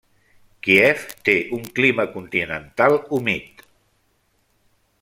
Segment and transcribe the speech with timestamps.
[0.67, 3.63] Kíev té un clima continental humit.